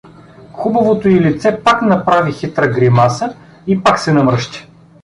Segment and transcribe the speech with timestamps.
[0.53, 3.35] Хубавото й лице пак направи хитра гримаса
[3.67, 4.67] и пак се намръщи.